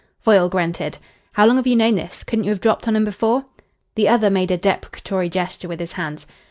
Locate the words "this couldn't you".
1.93-2.49